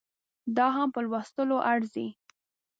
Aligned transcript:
دا 0.55 0.67
هم 0.75 0.87
په 0.93 0.99
لوستلو 1.05 1.57
ارزي 1.71 2.07